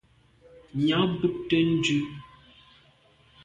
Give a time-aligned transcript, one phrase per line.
[0.83, 1.97] Nya bùnte ndù.